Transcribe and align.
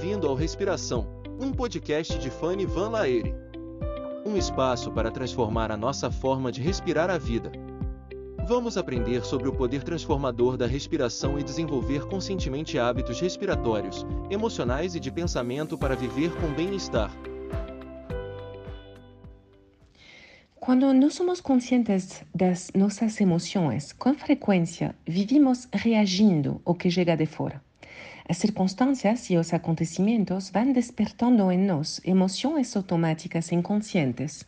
Bem-vindo 0.00 0.28
ao 0.28 0.36
Respiração, 0.36 1.08
um 1.40 1.52
podcast 1.52 2.16
de 2.20 2.30
Fanny 2.30 2.64
Van 2.64 2.90
Laere. 2.90 3.34
Um 4.24 4.36
espaço 4.36 4.92
para 4.92 5.10
transformar 5.10 5.72
a 5.72 5.76
nossa 5.76 6.08
forma 6.08 6.52
de 6.52 6.62
respirar 6.62 7.10
a 7.10 7.18
vida. 7.18 7.50
Vamos 8.46 8.76
aprender 8.76 9.24
sobre 9.24 9.48
o 9.48 9.52
poder 9.52 9.82
transformador 9.82 10.56
da 10.56 10.68
respiração 10.68 11.36
e 11.36 11.42
desenvolver 11.42 12.06
conscientemente 12.06 12.78
hábitos 12.78 13.18
respiratórios, 13.20 14.06
emocionais 14.30 14.94
e 14.94 15.00
de 15.00 15.10
pensamento 15.10 15.76
para 15.76 15.96
viver 15.96 16.30
com 16.36 16.46
bem-estar. 16.54 17.10
Quando 20.60 20.94
não 20.94 21.10
somos 21.10 21.40
conscientes 21.40 22.22
das 22.32 22.70
nossas 22.72 23.20
emoções, 23.20 23.92
com 23.92 24.14
frequência 24.14 24.94
vivimos 25.04 25.66
reagindo 25.72 26.62
ao 26.64 26.76
que 26.76 26.88
chega 26.88 27.16
de 27.16 27.26
fora. 27.26 27.67
As 28.28 28.36
circunstâncias 28.36 29.30
e 29.30 29.38
os 29.38 29.54
acontecimentos 29.54 30.50
vão 30.50 30.70
despertando 30.70 31.50
em 31.50 31.56
nós 31.56 31.98
emoções 32.04 32.76
automáticas 32.76 33.50
inconscientes 33.52 34.44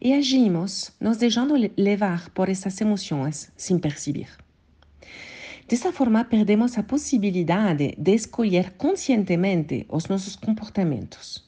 e 0.00 0.14
agimos 0.14 0.92
nos 0.98 1.18
deixando 1.18 1.54
levar 1.76 2.30
por 2.30 2.48
essas 2.48 2.80
emoções 2.80 3.52
sem 3.54 3.78
perceber. 3.78 4.30
Dessa 5.68 5.92
forma, 5.92 6.24
perdemos 6.24 6.78
a 6.78 6.82
possibilidade 6.82 7.94
de 7.98 8.14
escolher 8.14 8.70
conscientemente 8.78 9.84
os 9.90 10.06
nossos 10.06 10.34
comportamentos. 10.34 11.44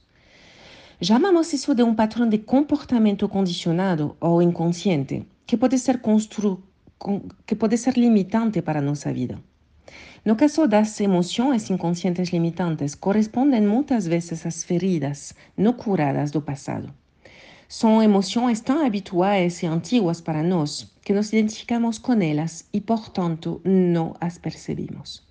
Chamamos 1.00 1.50
isso 1.54 1.74
de 1.74 1.82
um 1.82 1.94
padrão 1.94 2.28
de 2.28 2.36
comportamento 2.36 3.26
condicionado 3.26 4.14
ou 4.20 4.42
inconsciente, 4.42 5.26
que 5.46 5.56
pode 5.56 5.78
ser 5.78 6.00
constru 6.02 6.62
que 7.46 7.56
pode 7.56 7.78
ser 7.78 7.96
limitante 7.96 8.60
para 8.60 8.80
a 8.80 8.82
nossa 8.82 9.10
vida. 9.10 9.42
No 10.24 10.36
caso 10.36 10.66
das 10.66 11.00
emoções 11.00 11.70
inconscientes 11.70 12.28
limitantes, 12.28 12.94
correspondem 12.94 13.62
muitas 13.62 14.06
vezes 14.06 14.44
às 14.44 14.62
feridas 14.62 15.34
não 15.56 15.72
curadas 15.72 16.30
do 16.30 16.42
passado. 16.42 16.92
São 17.66 18.02
emoções 18.02 18.60
tão 18.60 18.84
habituais 18.84 19.62
e 19.62 19.66
antiguas 19.66 20.20
para 20.20 20.42
nós 20.42 20.92
que 21.02 21.14
nos 21.14 21.32
identificamos 21.32 21.98
com 21.98 22.12
elas 22.20 22.66
e, 22.72 22.80
portanto, 22.80 23.60
não 23.64 24.14
as 24.20 24.36
percebemos. 24.36 25.22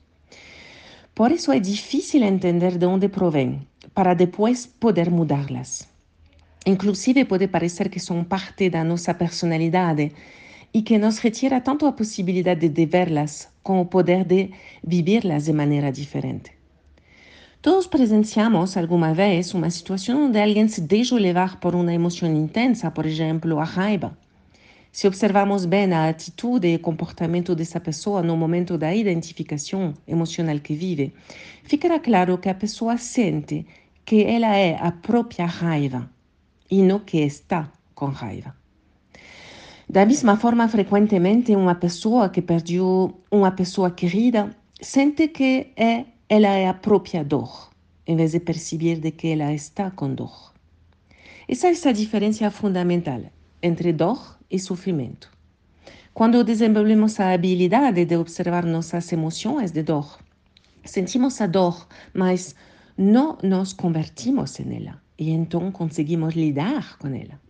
Por 1.14 1.32
isso 1.32 1.52
é 1.52 1.60
difícil 1.60 2.24
entender 2.24 2.78
de 2.78 2.86
onde 2.86 3.10
provém, 3.10 3.68
para 3.94 4.14
depois 4.14 4.66
poder 4.66 5.12
mudá-las. 5.12 5.88
Inclusive, 6.66 7.26
pode 7.26 7.48
parecer 7.48 7.90
que 7.90 8.00
são 8.00 8.24
parte 8.24 8.70
da 8.70 8.84
nossa 8.84 9.14
personalidade 9.14 10.14
e 10.74 10.82
que 10.82 10.98
nos 10.98 11.20
retira 11.20 11.62
tanto 11.62 11.86
a 11.86 11.92
possibilidade 11.92 12.70
de 12.70 12.86
vê-las 12.86 13.50
como 13.64 13.86
poder 13.86 14.24
de 14.26 14.52
vivê-las 14.84 15.46
de 15.46 15.54
maneira 15.54 15.92
diferente. 15.92 16.52
Todos 17.62 17.88
presenciamos 17.88 18.78
alguma 18.78 19.14
vez 19.14 19.54
uma 19.54 19.70
situação 19.70 20.26
onde 20.26 20.40
alguém 20.40 20.68
se 20.68 20.82
deixou 20.82 21.18
levar 21.18 21.60
por 21.60 21.76
uma 21.76 21.94
emoção 21.94 22.34
intensa, 22.34 22.90
por 22.90 23.06
exemplo, 23.06 23.60
a 23.60 23.66
raiva. 23.66 24.18
Se 24.92 25.08
observarmos 25.08 25.66
bem 25.66 25.94
a 25.94 26.10
atitude 26.10 26.68
e 26.68 26.80
comportamento 26.80 27.54
dessa 27.54 27.80
pessoa 27.80 28.24
no 28.24 28.38
momento 28.38 28.78
da 28.78 28.96
identificação 28.96 29.94
emocional 30.08 30.60
que 30.60 30.74
vive, 30.74 31.14
ficará 31.64 32.00
claro 32.00 32.38
que 32.38 32.50
a 32.50 32.56
pessoa 32.56 32.98
sente 32.98 33.66
que 34.06 34.24
ela 34.24 34.56
é 34.56 34.78
a 34.80 34.92
própria 34.92 35.46
raiva 35.46 36.10
e 36.72 36.82
não 36.82 37.00
que 37.00 37.20
está 37.20 37.72
com 37.94 38.08
raiva. 38.08 38.59
Da 39.92 40.06
mesma 40.06 40.38
forma, 40.38 40.68
frequentemente 40.68 41.56
uma 41.56 41.74
pessoa 41.74 42.30
que 42.30 42.44
perdeu 42.44 43.24
uma 43.32 43.50
pessoa 43.50 43.90
querida 43.90 44.56
sente 44.80 45.30
que 45.30 45.74
é, 45.76 46.06
ela 46.30 46.50
é 46.50 46.68
a 46.68 46.76
própria 46.76 47.24
dor, 47.24 47.72
em 48.06 48.16
vez 48.16 48.34
de 48.34 48.40
perceber 48.40 49.00
de 49.00 49.10
que 49.10 49.30
ela 49.30 49.52
está 49.52 49.90
com 49.90 50.14
dor. 50.14 50.54
Essa 51.48 51.70
é 51.70 51.72
essa 51.72 51.92
diferença 51.92 52.52
fundamental 52.52 53.20
entre 53.64 53.92
dor 53.92 54.38
e 54.52 54.60
sofrimento. 54.60 55.28
Quando 56.14 56.44
desenvolvemos 56.44 57.20
a 57.20 57.34
habilidade 57.34 58.06
de 58.06 58.16
observar 58.16 58.66
nossas 58.66 59.12
emoções 59.12 59.72
de 59.72 59.82
dor, 59.82 60.20
sentimos 60.86 61.42
a 61.42 61.48
dor, 61.48 61.88
mas 62.14 62.54
não 62.96 63.40
nos 63.42 63.74
convertimos 63.74 64.60
nela 64.60 65.02
e 65.18 65.32
então 65.32 65.72
conseguimos 65.72 66.36
lidar 66.36 67.00
com 67.00 67.08
ela. 67.08 67.49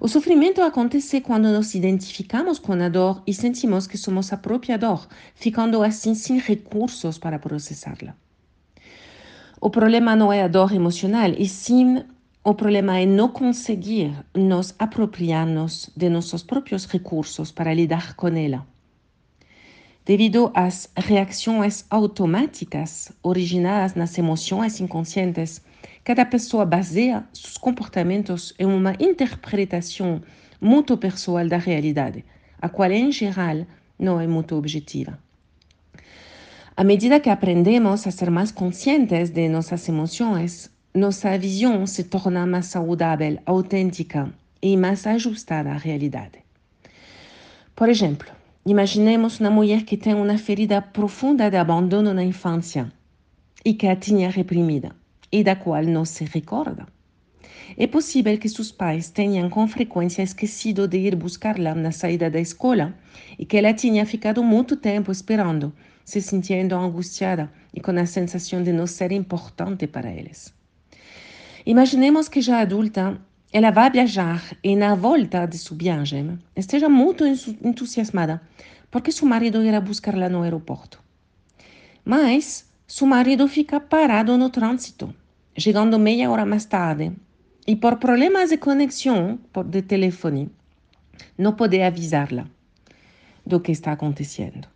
O 0.00 0.08
sofrimento 0.08 0.62
acontece 0.62 1.20
quando 1.20 1.48
nos 1.52 1.74
identificamos 1.74 2.58
com 2.58 2.72
a 2.72 2.88
dor 2.88 3.22
e 3.26 3.34
sentimos 3.34 3.86
que 3.86 3.98
somos 3.98 4.32
a 4.32 4.36
própria 4.36 4.78
dor, 4.78 5.06
ficando 5.34 5.82
assim 5.82 6.14
sem 6.14 6.38
recursos 6.38 7.18
para 7.18 7.38
processá-la. 7.38 8.14
Problema 9.70 10.16
não 10.16 10.32
é 10.32 10.42
a 10.42 10.48
dor 10.48 10.72
emocional, 10.72 11.30
e 11.38 11.46
sim 11.46 12.02
o 12.42 12.54
problema 12.54 12.98
é 12.98 13.04
não 13.04 13.28
conseguir 13.28 14.12
nos 14.34 14.74
apropriar-nos 14.78 15.90
de 15.94 16.08
nossos 16.08 16.42
próprios 16.42 16.86
recursos 16.86 17.52
para 17.52 17.74
lidar 17.74 18.14
com 18.14 18.28
ela. 18.28 18.66
Devido 20.06 20.50
às 20.54 20.90
reações 20.96 21.84
automáticas 21.90 23.12
originadas 23.22 23.94
nas 23.94 24.16
emoções 24.16 24.80
inconscientes, 24.80 25.62
Cada 26.02 26.24
pessoa 26.24 26.64
baseia 26.64 27.24
seus 27.32 27.58
comportamentos 27.58 28.54
em 28.58 28.64
uma 28.64 28.94
interpretação 28.98 30.22
muito 30.58 30.96
pessoal 30.96 31.46
da 31.46 31.58
realidade, 31.58 32.24
a 32.60 32.70
qual, 32.70 32.90
em 32.90 33.12
geral, 33.12 33.66
não 33.98 34.18
é 34.18 34.26
muito 34.26 34.56
objetiva. 34.56 35.18
À 36.74 36.82
medida 36.82 37.20
que 37.20 37.28
aprendemos 37.28 38.06
a 38.06 38.10
ser 38.10 38.30
mais 38.30 38.50
conscientes 38.50 39.28
de 39.28 39.46
nossas 39.48 39.86
emoções, 39.86 40.70
nossa 40.94 41.36
visão 41.36 41.86
se 41.86 42.04
torna 42.04 42.46
mais 42.46 42.66
saudável, 42.66 43.38
autêntica 43.44 44.32
e 44.62 44.78
mais 44.78 45.06
ajustada 45.06 45.70
à 45.70 45.76
realidade. 45.76 46.38
Por 47.76 47.90
exemplo, 47.90 48.28
imaginemos 48.64 49.38
uma 49.38 49.50
mulher 49.50 49.84
que 49.84 49.98
tem 49.98 50.14
uma 50.14 50.38
ferida 50.38 50.80
profunda 50.80 51.50
de 51.50 51.58
abandono 51.58 52.14
na 52.14 52.24
infância 52.24 52.90
e 53.62 53.74
que 53.74 53.86
a 53.86 53.94
tinha 53.94 54.30
reprimida 54.30 54.99
e 55.32 55.44
da 55.44 55.54
qual 55.56 55.82
não 55.82 56.04
se 56.04 56.24
recorda. 56.24 56.86
É 57.76 57.86
possível 57.86 58.36
que 58.38 58.48
seus 58.48 58.72
pais 58.72 59.10
tenham 59.10 59.48
com 59.48 59.66
frequência 59.68 60.22
esquecido 60.22 60.88
de 60.88 60.98
ir 60.98 61.14
buscá-la 61.14 61.74
na 61.74 61.92
saída 61.92 62.28
da 62.28 62.40
escola 62.40 62.94
e 63.38 63.44
que 63.44 63.56
ela 63.56 63.72
tinha 63.72 64.04
ficado 64.04 64.42
muito 64.42 64.76
tempo 64.76 65.12
esperando, 65.12 65.72
se 66.04 66.20
sentindo 66.20 66.74
angustiada 66.74 67.50
e 67.72 67.80
com 67.80 67.92
a 67.92 68.06
sensação 68.06 68.62
de 68.62 68.72
não 68.72 68.86
ser 68.86 69.12
importante 69.12 69.86
para 69.86 70.10
eles. 70.10 70.52
Imaginemos 71.64 72.28
que 72.28 72.40
já 72.40 72.60
adulta, 72.60 73.20
ela 73.52 73.70
vai 73.70 73.90
viajar 73.90 74.56
e 74.64 74.74
na 74.74 74.94
volta 74.94 75.46
de 75.46 75.58
sua 75.58 75.76
viagem 75.76 76.38
esteja 76.56 76.88
muito 76.88 77.24
entusiasmada 77.26 78.42
porque 78.90 79.12
seu 79.12 79.28
marido 79.28 79.62
irá 79.62 79.80
buscá-la 79.80 80.28
no 80.28 80.42
aeroporto. 80.42 81.00
Mas 82.04 82.68
seu 82.86 83.06
marido 83.06 83.46
fica 83.46 83.78
parado 83.78 84.36
no 84.36 84.50
trânsito 84.50 85.14
chegando 85.60 85.98
meia 85.98 86.30
hora 86.30 86.46
mais 86.46 86.64
tarde, 86.64 87.12
e 87.66 87.76
por 87.76 87.96
problemas 87.96 88.48
de 88.50 88.56
conexão 88.56 89.38
de 89.66 89.82
telefone, 89.82 90.50
não 91.36 91.52
pode 91.52 91.80
avisá-la 91.82 92.46
do 93.46 93.60
que 93.60 93.70
está 93.70 93.92
acontecendo. 93.92 94.66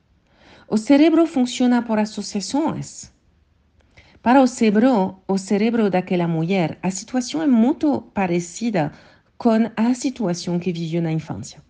O 0.69 0.77
cérebro 0.77 1.27
funciona 1.27 1.83
por 1.83 1.99
associações. 1.99 3.13
Para 4.23 4.43
o 4.43 4.47
cérebro, 4.47 5.17
o 5.27 5.39
cérebro 5.39 5.91
daquela 5.91 6.29
mulher, 6.29 6.79
a 6.83 6.91
situação 6.91 7.43
é 7.43 7.47
muito 7.47 8.03
parecida 8.15 8.93
com 9.37 9.71
a 9.77 9.95
situação 9.95 10.59
que 10.59 10.73
viveu 10.73 11.03
na 11.03 11.13
infância. 11.13 11.63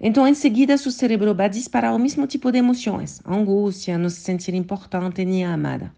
Então, 0.00 0.26
em 0.26 0.34
seguida, 0.34 0.76
seu 0.76 0.90
cérebro 0.90 1.34
vai 1.34 1.48
disparar 1.48 1.94
o 1.94 1.98
mesmo 1.98 2.26
tipo 2.26 2.50
de 2.50 2.58
emoções: 2.58 3.20
angústia, 3.26 3.96
não 3.96 4.10
se 4.10 4.20
sentir 4.20 4.54
importante 4.54 5.24
nem 5.24 5.44
amada 5.44 5.92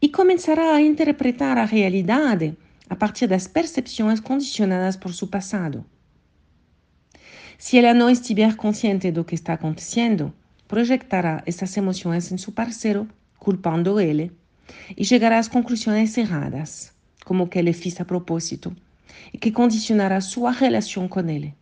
e 0.00 0.08
começará 0.08 0.74
a 0.74 0.80
interpretar 0.80 1.58
a 1.58 1.64
realidade 1.64 2.56
a 2.88 2.96
partir 2.96 3.26
das 3.26 3.46
percepções 3.46 4.20
condicionadas 4.20 4.96
por 4.96 5.12
seu 5.12 5.28
passado. 5.28 5.84
Se 7.58 7.76
ela 7.76 7.92
não 7.92 8.08
estiver 8.08 8.54
consciente 8.56 9.10
do 9.10 9.24
que 9.24 9.34
está 9.34 9.54
acontecendo, 9.54 10.32
projetará 10.68 11.42
essas 11.44 11.76
emoções 11.76 12.30
em 12.30 12.38
seu 12.38 12.52
parceiro, 12.52 13.08
culpando 13.38 13.98
ele, 13.98 14.30
e 14.96 15.04
chegará 15.04 15.38
às 15.38 15.48
conclusões 15.48 16.16
erradas, 16.16 16.92
como 17.24 17.48
que 17.48 17.58
ele 17.58 17.72
fez 17.72 18.00
a 18.00 18.04
propósito, 18.04 18.74
e 19.32 19.38
que 19.38 19.50
condicionará 19.50 20.20
sua 20.20 20.50
relação 20.50 21.08
com 21.08 21.20
ele, 21.20 21.54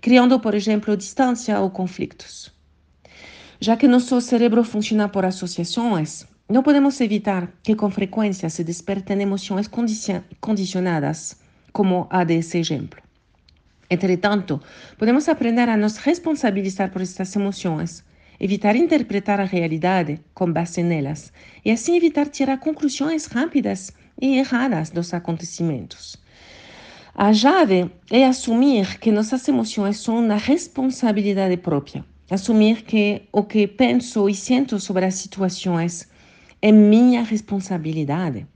criando, 0.00 0.40
por 0.40 0.54
exemplo, 0.54 0.96
distância 0.96 1.60
ou 1.60 1.70
conflitos. 1.70 2.52
Já 3.60 3.76
que 3.76 3.86
nosso 3.86 4.20
cérebro 4.20 4.64
funciona 4.64 5.08
por 5.08 5.24
associações, 5.24 6.26
não 6.52 6.62
podemos 6.62 7.00
evitar 7.00 7.52
que 7.62 7.74
com 7.74 7.90
frequência 7.90 8.48
se 8.50 8.62
despertem 8.62 9.20
emoções 9.22 9.68
condicionadas, 10.40 11.36
como 11.72 12.06
a 12.10 12.24
desse 12.24 12.58
exemplo. 12.58 13.00
Entretanto, 13.90 14.60
podemos 14.98 15.28
aprender 15.28 15.68
a 15.68 15.76
nos 15.76 15.96
responsabilizar 15.96 16.90
por 16.90 17.02
estas 17.02 17.34
emoções 17.34 18.04
evitar 18.42 18.74
interpretar 18.74 19.40
a 19.40 19.44
realidade 19.44 20.20
com 20.34 20.52
base 20.52 20.82
nelas 20.82 21.32
e 21.64 21.70
assim 21.70 21.96
evitar 21.96 22.26
tirar 22.26 22.58
conclusões 22.58 23.26
rápidas 23.26 23.92
e 24.20 24.36
erradas 24.36 24.90
dos 24.90 25.14
acontecimentos. 25.14 26.16
A 27.14 27.32
chave 27.32 27.88
é 28.10 28.24
assumir 28.24 28.98
que 28.98 29.12
nossas 29.12 29.46
emoções 29.46 29.98
são 29.98 30.18
uma 30.18 30.34
responsabilidade 30.34 31.56
própria. 31.56 32.04
Assumir 32.28 32.82
que 32.82 33.22
o 33.30 33.44
que 33.44 33.68
penso 33.68 34.28
e 34.28 34.34
sinto 34.34 34.80
sobre 34.80 35.04
as 35.04 35.14
situações 35.14 36.08
é 36.62 36.70
minha 36.70 37.22
responsabilidade. 37.22 38.46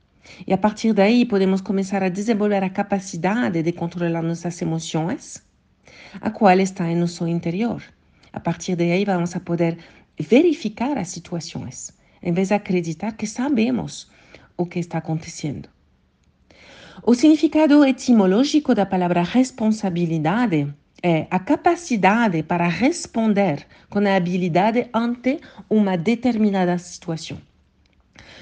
E 0.47 0.53
a 0.53 0.59
partir 0.59 0.93
daí 0.93 1.27
podemos 1.27 1.61
começar 1.61 2.03
a 2.05 2.09
desenvolver 2.09 2.63
a 2.63 2.71
capacidade 2.71 3.63
de 3.63 3.73
controlar 3.73 4.23
nossas 4.23 4.63
emoções, 4.63 5.43
a 6.21 6.31
qual 6.31 6.59
está 6.61 6.89
em 6.89 6.97
nosso 6.97 7.27
interior. 7.27 7.83
A 8.33 8.39
partir 8.39 8.77
daí 8.77 9.05
vamos 9.05 9.35
a 9.35 9.41
poder 9.41 9.79
verificar 10.19 10.97
as 10.97 11.09
situações, 11.09 11.93
em 12.23 12.33
vez 12.33 12.49
de 12.49 12.55
acreditar 12.55 13.13
que 13.13 13.27
sabemos 13.27 14.09
o 14.57 14.67
que 14.67 14.79
está 14.79 14.99
acontecendo. 14.99 15.69
O 17.03 17.15
significado 17.15 17.85
etimológico 17.85 18.75
da 18.75 18.87
palavra 18.87 19.23
responsabilidade 19.23 20.73
é 21.03 21.27
a 21.31 21.39
capacidade 21.39 22.43
para 22.43 22.69
responder 22.69 23.67
com 23.91 23.99
a 23.99 24.17
habilidade 24.17 24.89
ante 24.95 25.41
uma 25.69 25.97
determinada 25.97 26.79
situação. 26.79 27.39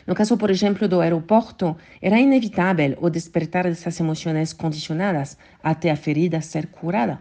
No 0.06 0.14
caso, 0.14 0.36
por 0.36 0.50
exemplo, 0.50 0.88
do 0.88 1.00
aeroporto, 1.00 1.76
era 2.00 2.18
inevitável 2.18 2.96
o 3.00 3.10
despertar 3.10 3.64
dessas 3.64 3.98
emoções 4.00 4.52
condicionadas 4.52 5.38
até 5.62 5.90
a 5.90 5.96
ferida 5.96 6.40
ser 6.40 6.66
curada. 6.68 7.20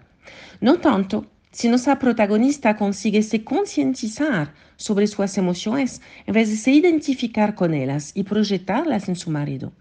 No 0.61 0.77
tanto, 0.77 1.25
se 1.51 1.69
nossa 1.69 1.95
protagonista 1.95 2.73
consegue 2.73 3.21
se 3.21 3.39
conscientizar 3.39 4.53
sobre 4.75 5.05
suas 5.05 5.37
emoções, 5.37 6.01
em 6.27 6.31
vez 6.31 6.49
de 6.49 6.57
se 6.57 6.71
identificar 6.71 7.53
com 7.53 7.65
elas 7.65 8.11
e 8.15 8.23
projetá-las 8.23 9.07
em 9.07 9.15
seu 9.15 9.31
marido, 9.31 9.71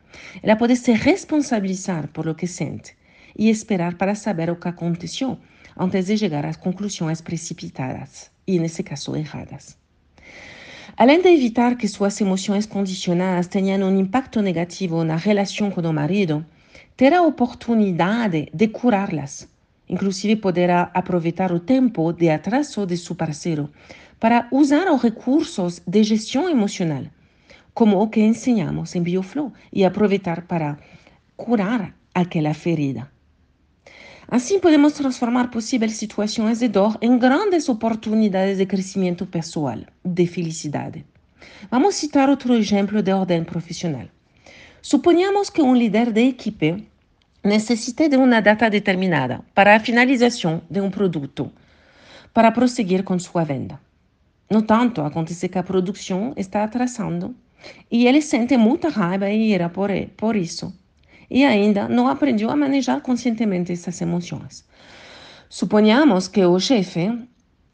ela 0.43 0.55
pode 0.56 0.76
se 0.76 0.93
responsabilizar 0.93 2.08
por 2.08 2.26
lo 2.26 2.34
que 2.34 2.46
sente 2.46 2.94
e 3.37 3.49
esperar 3.49 3.94
para 3.94 4.14
saber 4.14 4.50
o 4.50 4.56
que 4.56 4.69
aconteceu 4.69 5.38
antes 5.76 6.06
de 6.06 6.19
chegar 6.19 6.44
às 6.44 6.56
conclusões 6.56 7.23
precipitadas 7.23 8.31
e, 8.46 8.58
nesse 8.58 8.82
caso, 8.82 9.17
erradas. 9.17 9.79
Além 10.96 11.20
de 11.20 11.28
evitar 11.28 11.76
que 11.76 11.88
suas 11.88 12.20
emoções 12.20 12.66
condicionadas 12.66 13.46
tenham 13.46 13.88
um 13.88 13.98
impacto 13.98 14.40
negativo 14.40 15.04
na 15.04 15.16
relação 15.16 15.70
com 15.70 15.80
o 15.80 15.92
marido, 15.92 16.44
ter 16.96 17.12
a 17.12 17.22
oportunidade 17.22 18.48
de 18.52 18.68
curá-las 18.68 19.48
Inclusive, 19.92 20.36
poderá 20.36 20.90
aproveitar 20.94 21.52
o 21.52 21.60
tempo 21.60 22.14
de 22.14 22.30
atraso 22.30 22.86
de 22.86 22.96
seu 22.96 23.14
parceiro 23.14 23.68
para 24.18 24.48
usar 24.50 24.90
os 24.90 25.02
recursos 25.02 25.82
de 25.86 26.02
gestão 26.02 26.48
emocional, 26.48 27.04
como 27.74 28.00
o 28.00 28.08
que 28.08 28.20
ensinamos 28.20 28.94
em 28.94 29.02
BioFlow, 29.02 29.52
e 29.70 29.84
aproveitar 29.84 30.46
para 30.46 30.78
curar 31.36 31.94
aquela 32.14 32.54
ferida. 32.54 33.11
Assim, 34.32 34.58
podemos 34.58 34.94
transformar 34.94 35.49
possíveis 35.50 35.93
situações 35.93 36.61
de 36.61 36.69
dor 36.69 36.96
em 37.02 37.19
grandes 37.19 37.69
oportunidades 37.69 38.56
de 38.56 38.64
crescimento 38.64 39.26
pessoal, 39.26 39.81
de 40.02 40.26
felicidade. 40.26 41.05
Vamos 41.70 41.96
citar 41.96 42.31
outro 42.31 42.55
exemplo 42.55 43.02
de 43.02 43.12
ordem 43.12 43.44
profissional. 43.44 44.06
Suponhamos 44.81 45.50
que 45.50 45.61
um 45.61 45.75
líder 45.75 46.11
de 46.11 46.29
equipe 46.29 46.88
necessite 47.44 48.08
de 48.08 48.17
uma 48.17 48.40
data 48.40 48.70
determinada 48.70 49.43
para 49.55 49.76
a 49.76 49.81
finalização 49.81 50.62
de 50.70 50.81
um 50.81 50.90
produto, 50.90 51.52
para 52.32 52.50
prosseguir 52.50 53.05
com 53.05 53.19
sua 53.19 53.44
venda. 53.44 53.79
No 54.50 54.62
tanto, 54.62 55.02
acontece 55.02 55.46
que 55.46 55.58
a 55.58 55.62
produção 55.62 56.32
está 56.38 56.64
atrasando 56.64 57.37
e 57.90 58.06
ele 58.06 58.23
sente 58.23 58.56
muita 58.56 58.88
raiva 58.88 59.29
e 59.29 59.52
ira 59.52 59.69
por, 59.69 59.90
por 60.17 60.37
isso, 60.37 60.73
e 61.32 61.44
ainda 61.44 61.88
não 61.88 62.06
aprendeu 62.06 62.50
a 62.50 62.56
manejar 62.56 63.00
conscientemente 63.00 63.73
essas 63.73 64.00
emoções. 64.00 64.64
Suponhamos 65.49 66.29
que 66.29 66.44
o 66.44 66.61
chefe, 66.61 67.11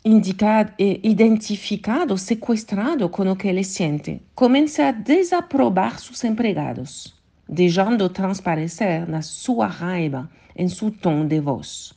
indicado, 0.05 0.73
identificado, 0.79 2.17
sequestrado 2.17 3.09
com 3.09 3.29
o 3.31 3.37
que 3.37 3.49
ele 3.49 3.65
sente, 3.65 4.23
comece 4.35 4.81
a 4.81 4.93
desaprovar 4.93 5.99
seus 5.99 6.23
empregados 6.25 7.19
deixando 7.49 8.09
transparecer 8.11 9.09
na 9.09 9.23
sua 9.23 9.67
raiva 9.67 10.31
em 10.55 10.69
seu 10.69 10.91
tom 10.91 11.27
de 11.27 11.41
voz. 11.41 11.95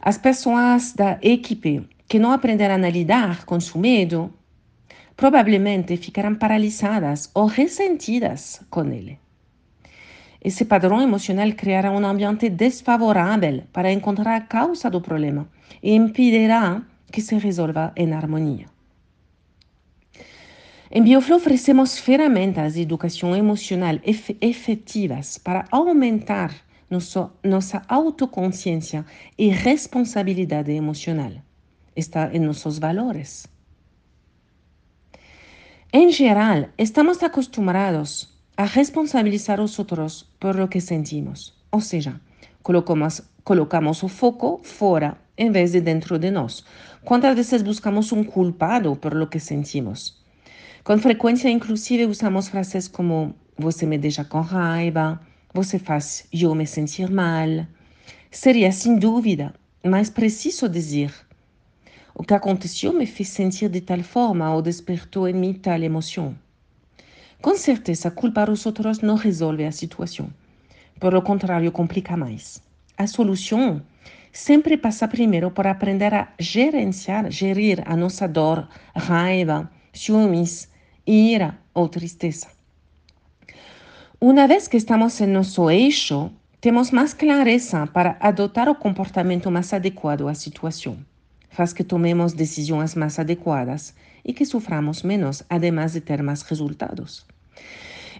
As 0.00 0.18
pessoas 0.18 0.92
da 0.92 1.18
equipe 1.22 1.88
que 2.06 2.18
não 2.18 2.32
aprenderam 2.32 2.84
a 2.84 2.90
lidar 2.90 3.44
com 3.44 3.58
seu 3.58 3.80
medo 3.80 4.32
provavelmente 5.16 5.96
ficarão 5.96 6.34
paralisadas 6.34 7.30
ou 7.34 7.46
ressentidas 7.46 8.60
com 8.68 8.84
ele. 8.92 9.18
Esse 10.46 10.64
padrão 10.64 11.02
emocional 11.02 11.50
criará 11.54 11.90
um 11.90 12.06
ambiente 12.06 12.48
desfavorável 12.48 13.64
para 13.72 13.90
encontrar 13.90 14.36
a 14.36 14.40
causa 14.40 14.88
do 14.88 15.00
problema 15.00 15.48
e 15.82 15.92
impedirá 15.92 16.82
que 17.10 17.20
se 17.20 17.36
resolva 17.36 17.92
em 17.96 18.12
harmonia. 18.12 18.66
Em 20.88 21.02
Bioflow 21.02 21.38
oferecemos 21.38 21.98
ferramentas 21.98 22.74
de 22.74 22.82
educação 22.82 23.34
emocional 23.34 23.98
efetivas 24.40 25.36
para 25.36 25.64
aumentar 25.68 26.54
nosso, 26.88 27.28
nossa 27.42 27.82
autoconsciência 27.88 29.04
e 29.36 29.48
responsabilidade 29.48 30.70
emocional. 30.70 31.32
Está 31.96 32.32
em 32.32 32.38
nossos 32.38 32.78
valores. 32.78 33.48
Em 35.92 36.08
geral, 36.12 36.68
estamos 36.78 37.20
acostumados 37.24 38.35
a 38.56 38.64
responsabilizar 38.64 39.60
os 39.60 39.78
outros 39.78 40.26
por 40.40 40.58
o 40.58 40.68
que 40.68 40.80
sentimos, 40.80 41.52
ou 41.70 41.80
seja, 41.80 42.20
colocamos, 42.62 43.22
colocamos 43.44 44.02
o 44.02 44.08
foco 44.08 44.60
fora 44.62 45.18
em 45.36 45.50
vez 45.50 45.72
de 45.72 45.80
dentro 45.80 46.18
de 46.18 46.30
nós. 46.30 46.64
Quantas 47.04 47.34
vezes 47.34 47.62
buscamos 47.62 48.10
um 48.12 48.24
culpado 48.24 48.96
por 48.96 49.14
lo 49.14 49.26
que 49.26 49.38
sentimos? 49.38 50.24
Com 50.82 50.96
frequência, 50.98 51.50
inclusive, 51.50 52.06
usamos 52.06 52.48
frases 52.48 52.88
como 52.88 53.34
você 53.58 53.84
me 53.84 53.98
deixa 53.98 54.24
com 54.24 54.40
raiva, 54.40 55.20
você 55.52 55.78
faz 55.78 56.26
eu 56.32 56.54
me 56.54 56.66
sentir 56.66 57.10
mal. 57.10 57.66
Seria, 58.30 58.72
sem 58.72 58.98
dúvida, 58.98 59.54
mais 59.84 60.08
preciso 60.08 60.68
dizer 60.68 61.12
o 62.18 62.22
que 62.22 62.32
aconteceu 62.32 62.94
me 62.94 63.04
fez 63.04 63.28
sentir 63.28 63.68
de 63.68 63.82
tal 63.82 64.02
forma 64.02 64.54
ou 64.54 64.62
despertou 64.62 65.28
em 65.28 65.34
mim 65.34 65.52
tal 65.52 65.82
emoção. 65.82 66.34
Com 67.46 67.56
certeza, 67.56 68.10
culpar 68.10 68.50
os 68.50 68.66
outros 68.66 68.98
não 68.98 69.14
resolve 69.14 69.64
a 69.64 69.70
situação. 69.70 70.28
Por 70.98 71.14
o 71.14 71.22
contrário, 71.22 71.70
complica 71.70 72.16
mais. 72.16 72.60
A 72.98 73.06
solução 73.06 73.80
sempre 74.32 74.76
passa 74.76 75.06
primeiro 75.06 75.52
por 75.52 75.64
aprender 75.64 76.12
a 76.12 76.26
gerenciar, 76.40 77.30
gerir 77.30 77.84
a 77.86 77.96
nossa 77.96 78.26
dor, 78.26 78.68
raiva, 78.96 79.70
ciúmes, 79.92 80.68
ira 81.06 81.56
ou 81.72 81.88
tristeza. 81.88 82.48
Uma 84.20 84.48
vez 84.48 84.66
que 84.66 84.76
estamos 84.76 85.20
em 85.20 85.28
nosso 85.28 85.70
eixo, 85.70 86.32
temos 86.60 86.90
mais 86.90 87.14
clareza 87.14 87.86
para 87.86 88.16
adotar 88.18 88.68
o 88.68 88.74
comportamento 88.74 89.52
mais 89.52 89.72
adequado 89.72 90.26
à 90.26 90.34
situação. 90.34 90.98
Faz 91.48 91.72
que 91.72 91.84
tomemos 91.84 92.32
decisões 92.32 92.96
mais 92.96 93.20
adequadas 93.20 93.94
e 94.24 94.32
que 94.34 94.44
soframos 94.44 95.04
menos, 95.04 95.44
ademais 95.48 95.92
de 95.92 96.00
ter 96.00 96.20
mais 96.24 96.42
resultados. 96.42 97.24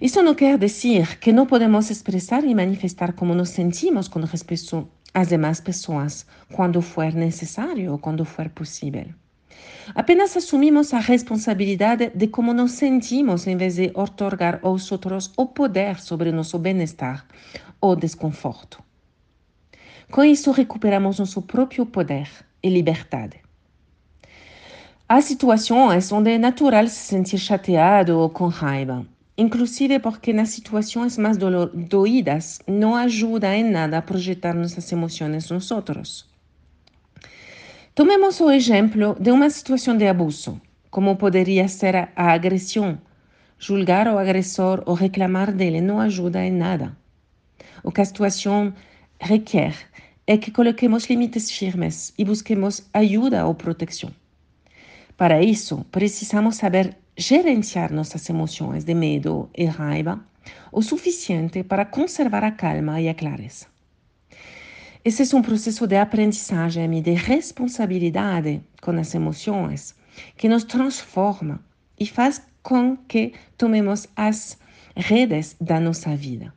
Isso 0.01 0.23
não 0.23 0.35
quer 0.35 0.59
dizer 0.59 1.19
que 1.19 1.33
não 1.33 1.47
podemos 1.47 1.91
expressar 1.91 2.45
e 2.45 2.55
manifestar 2.55 3.13
como 3.15 3.35
nos 3.35 3.51
sentimos 3.51 4.09
com 4.09 4.21
respeito 4.21 4.87
às 5.15 5.29
demais 5.29 5.61
pessoas 5.61 6.27
quando 6.53 6.83
for 6.83 7.13
necessário 7.15 7.93
ou 7.93 7.99
quando 7.99 8.25
for 8.25 8.49
possível. 8.51 9.07
Apenas 9.95 10.37
assumimos 10.37 10.93
a 10.93 10.99
responsabilidade 10.99 12.11
de 12.15 12.27
como 12.27 12.53
nos 12.53 12.73
sentimos 12.73 13.47
em 13.47 13.57
vez 13.57 13.77
de 13.77 13.91
otorgar 13.95 14.61
aos 14.63 14.91
outros 14.93 15.33
o 15.37 15.47
poder 15.47 15.99
sobre 16.01 16.31
nosso 16.33 16.59
bem-estar 16.59 17.25
ou 17.81 17.97
desconforto. 17.97 18.83
Com 20.11 20.25
isso, 20.25 20.51
recuperamos 20.51 21.19
nosso 21.19 21.41
próprio 21.43 21.87
poder 21.87 22.29
e 22.63 22.69
liberdade. 22.69 23.41
Há 25.09 25.21
situações 25.21 26.11
onde 26.13 26.33
é 26.33 26.39
natural 26.39 26.87
se 26.89 26.97
sentir 26.97 27.39
chateado 27.39 28.19
ou 28.19 28.29
com 28.29 28.49
raiva, 28.49 29.07
inclusive 29.37 29.99
porque 29.99 30.33
nas 30.33 30.51
situações 30.51 31.19
mais 31.19 31.37
doídas 31.37 32.61
não 32.67 32.95
ajuda 32.95 33.55
em 33.55 33.65
nada 33.65 33.99
a 33.99 34.03
projetar 34.03 34.55
nossas 34.55 34.91
emoções 34.91 35.51
nos 35.51 35.71
outros. 35.71 36.29
Tomemos 37.95 38.41
o 38.41 38.51
exemplo 38.51 39.17
de 39.19 39.31
uma 39.31 39.49
situação 39.49 39.97
de 39.97 40.07
abuso, 40.07 40.61
como 40.91 41.17
poderia 41.17 41.67
ser 41.69 41.97
a 41.97 42.33
agressão. 42.33 42.99
Julgar 43.59 44.07
o 44.07 44.19
agressor 44.19 44.83
ou 44.85 44.95
reclamar 44.95 45.51
dele 45.51 45.81
não 45.81 45.99
ajuda 45.99 46.45
em 46.45 46.53
nada. 46.53 46.95
O 47.83 47.91
que 47.91 48.03
a 48.03 48.05
situação 48.05 48.75
requer 49.19 49.75
é 50.27 50.37
que 50.37 50.51
coloquemos 50.51 51.07
limites 51.07 51.51
firmes 51.51 52.13
e 52.19 52.25
busquemos 52.25 52.83
ajuda 52.93 53.47
ou 53.47 53.55
proteção. 53.55 54.11
Para 55.17 55.43
isso, 55.43 55.87
precisamos 55.91 56.57
saber 56.57 56.95
gerenciar 57.17 57.93
nossas 57.93 58.29
emoções 58.29 58.85
de 58.85 58.95
medo 58.95 59.49
e 59.57 59.65
raiva 59.65 60.21
o 60.71 60.83
suficiente 60.83 61.65
para 61.65 61.85
conservar 61.85 62.45
a 62.45 62.53
calma 62.53 63.01
e 63.01 63.09
a 63.09 63.15
clareza. 63.15 63.67
Esse 65.05 65.35
é 65.35 65.39
um 65.39 65.43
processo 65.43 65.87
de 65.87 65.97
aprendizagem 65.97 66.99
e 66.99 67.01
de 67.01 67.13
responsabilidade 67.13 68.61
com 68.83 68.91
as 68.93 69.15
emoções 69.15 69.95
que 70.37 70.49
nos 70.49 70.65
transforma 70.65 71.61
e 71.99 72.07
faz 72.07 72.43
com 72.63 72.97
que 72.97 73.33
tomemos 73.57 74.09
as 74.17 74.59
redes 74.97 75.57
da 75.61 75.79
nossa 75.79 76.17
vida. 76.17 76.53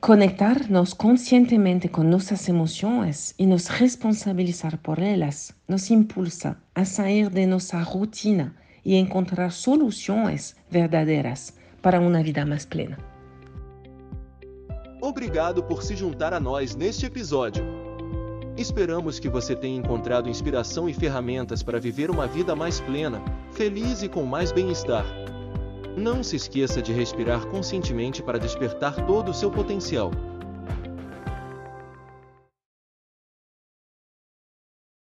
Conectar-nos 0.00 0.92
conscientemente 0.92 1.88
com 1.88 2.02
nossas 2.02 2.46
emoções 2.48 3.34
e 3.38 3.46
nos 3.46 3.68
responsabilizar 3.68 4.76
por 4.78 4.98
elas 4.98 5.54
nos 5.68 5.90
impulsa 5.90 6.56
a 6.74 6.84
sair 6.84 7.30
de 7.30 7.46
nossa 7.46 7.78
rotina 7.78 8.54
e 8.84 8.96
encontrar 8.96 9.50
soluções 9.50 10.54
verdadeiras 10.68 11.54
para 11.80 12.00
uma 12.00 12.22
vida 12.22 12.44
mais 12.44 12.66
plena. 12.66 12.98
Obrigado 15.00 15.62
por 15.62 15.82
se 15.82 15.94
juntar 15.96 16.34
a 16.34 16.40
nós 16.40 16.74
neste 16.74 17.06
episódio. 17.06 17.64
Esperamos 18.56 19.18
que 19.18 19.28
você 19.28 19.56
tenha 19.56 19.78
encontrado 19.78 20.28
inspiração 20.28 20.88
e 20.88 20.92
ferramentas 20.92 21.62
para 21.62 21.80
viver 21.80 22.10
uma 22.10 22.26
vida 22.26 22.54
mais 22.54 22.80
plena, 22.80 23.22
feliz 23.52 24.02
e 24.02 24.08
com 24.08 24.24
mais 24.24 24.52
bem-estar. 24.52 25.04
Não 25.96 26.22
se 26.24 26.36
esqueça 26.36 26.82
de 26.82 26.92
respirar 26.92 27.46
conscientemente 27.46 28.22
para 28.22 28.38
despertar 28.38 29.06
todo 29.06 29.30
o 29.30 29.34
seu 29.34 29.50
potencial. 29.50 30.10